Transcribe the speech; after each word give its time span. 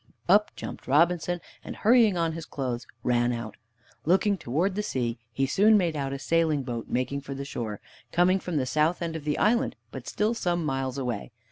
Up 0.27 0.51
jumped 0.55 0.87
Robinson, 0.87 1.41
and 1.63 1.75
hurrying 1.75 2.17
on 2.17 2.31
his 2.31 2.47
clothes, 2.47 2.87
ran 3.03 3.31
out. 3.31 3.55
Looking 4.03 4.35
towards 4.35 4.73
the 4.75 4.81
sea, 4.81 5.19
he 5.31 5.45
soon 5.45 5.77
made 5.77 5.95
out 5.95 6.11
a 6.11 6.17
sailing 6.17 6.63
boat 6.63 6.87
making 6.89 7.21
for 7.21 7.35
the 7.35 7.45
shore, 7.45 7.79
coming 8.11 8.39
from 8.39 8.57
the 8.57 8.65
south 8.65 9.03
end 9.03 9.15
of 9.15 9.25
the 9.25 9.37
island, 9.37 9.75
but 9.91 10.07
still 10.07 10.33
some 10.33 10.65
miles 10.65 10.97
away. 10.97 11.29